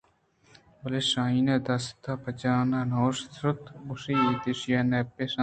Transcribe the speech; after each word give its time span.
بلے 0.81 1.01
شاہین 1.11 1.47
ءَ 1.53 1.65
دست 1.67 2.03
پہ 2.23 2.31
جان 2.41 2.69
ءَ 2.79 2.89
نہ 2.89 2.97
اِشت 3.05 3.31
ءُ 3.49 3.65
گوٛشت 3.87 4.43
ایشی 4.45 4.71
ءَ 4.79 4.89
نپے 4.89 5.23
نیست 5.25 5.39